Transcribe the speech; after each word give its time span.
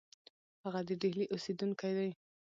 هغه 0.63 0.81
د 0.87 0.89
ډهلي 1.01 1.25
اوسېدونکی 1.33 1.91
دی. 1.97 2.11